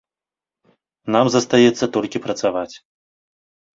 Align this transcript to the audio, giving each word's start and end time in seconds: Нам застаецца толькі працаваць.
Нам 1.15 1.25
застаецца 1.35 1.85
толькі 1.99 2.23
працаваць. 2.27 2.75